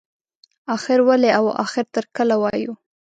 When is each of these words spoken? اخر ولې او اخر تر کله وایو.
اخر 0.75 0.99
ولې 1.07 1.29
او 1.39 1.45
اخر 1.63 1.85
تر 1.95 2.03
کله 2.15 2.35
وایو. 2.41 2.73